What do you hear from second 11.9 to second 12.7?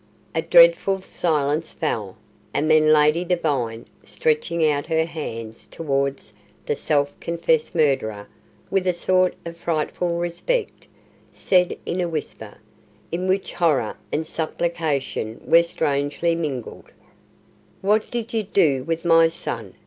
a whisper,